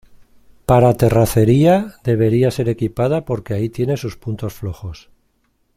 Para 0.65 0.97
terracería 0.97 1.97
debería 2.03 2.49
ser 2.49 2.69
equipada 2.69 3.23
porque 3.23 3.53
ahí 3.53 3.69
tiene 3.69 3.97
sus 3.97 4.17
puntos 4.17 4.51
flojos. 4.55 5.11